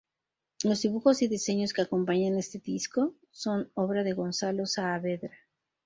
Los 0.63 0.81
dibujos 0.81 1.21
y 1.21 1.27
diseños 1.27 1.73
que 1.73 1.83
acompañan 1.83 2.35
este 2.39 2.57
disco 2.57 3.13
son 3.29 3.69
obra 3.75 4.03
de 4.03 4.13
Gonzalo 4.13 4.65
Saavedra. 4.65 5.37